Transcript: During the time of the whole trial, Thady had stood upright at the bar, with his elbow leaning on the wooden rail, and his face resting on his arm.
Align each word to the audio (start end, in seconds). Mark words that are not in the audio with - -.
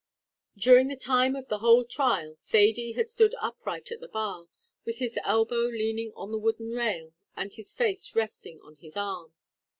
During 0.57 0.87
the 0.87 0.95
time 0.95 1.35
of 1.35 1.47
the 1.47 1.59
whole 1.59 1.85
trial, 1.85 2.37
Thady 2.43 2.93
had 2.93 3.07
stood 3.07 3.35
upright 3.39 3.91
at 3.91 3.99
the 3.99 4.07
bar, 4.07 4.47
with 4.83 4.97
his 4.97 5.19
elbow 5.23 5.65
leaning 5.69 6.11
on 6.15 6.31
the 6.31 6.39
wooden 6.39 6.71
rail, 6.73 7.13
and 7.35 7.53
his 7.53 7.71
face 7.75 8.15
resting 8.15 8.59
on 8.61 8.77
his 8.77 8.97
arm. 8.97 9.35